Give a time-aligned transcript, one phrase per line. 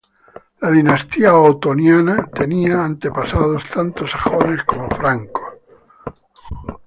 [0.61, 5.43] La dinastía otoniana tenía antepasados tanto sajones como francos.